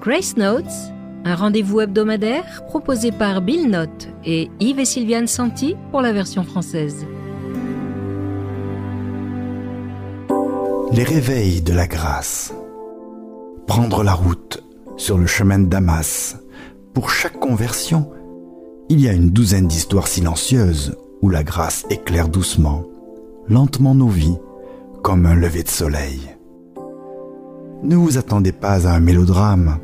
[0.00, 0.64] Grace Notes,
[1.26, 6.42] un rendez-vous hebdomadaire proposé par Bill Note et Yves et Sylviane Santi pour la version
[6.42, 7.04] française.
[10.90, 12.54] Les réveils de la grâce.
[13.66, 14.64] Prendre la route
[14.96, 16.38] sur le chemin de Damas.
[16.94, 18.10] Pour chaque conversion,
[18.88, 22.84] il y a une douzaine d'histoires silencieuses où la grâce éclaire doucement,
[23.48, 24.38] lentement nos vies,
[25.02, 26.20] comme un lever de soleil.
[27.82, 29.78] Ne vous attendez pas à un mélodrame,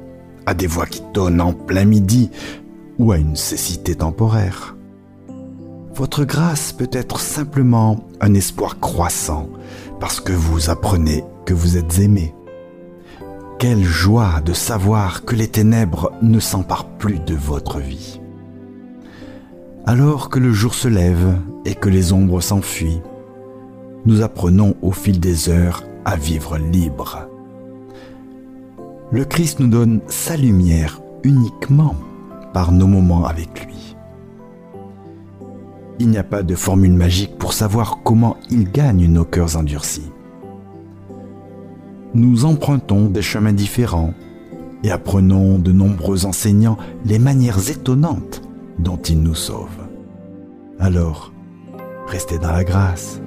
[0.46, 2.31] à des voix qui tonnent en plein midi
[2.99, 4.77] ou à une cécité temporaire.
[5.95, 9.49] Votre grâce peut être simplement un espoir croissant
[10.01, 12.35] parce que vous apprenez que vous êtes aimé.
[13.59, 18.21] Quelle joie de savoir que les ténèbres ne s'emparent plus de votre vie.
[19.87, 23.01] Alors que le jour se lève et que les ombres s'enfuient,
[24.04, 27.29] nous apprenons au fil des heures à vivre libre.
[29.13, 31.95] Le Christ nous donne sa lumière uniquement
[32.53, 33.97] par nos moments avec lui.
[36.01, 40.11] Il n'y a pas de formule magique pour savoir comment il gagne nos cœurs endurcis.
[42.15, 44.13] Nous empruntons des chemins différents
[44.83, 48.43] et apprenons de nombreux enseignants les manières étonnantes
[48.81, 49.87] dont il nous sauve.
[50.81, 51.33] Alors,
[52.09, 53.20] restez dans la grâce.